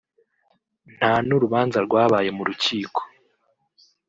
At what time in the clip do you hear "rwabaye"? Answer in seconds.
1.85-2.29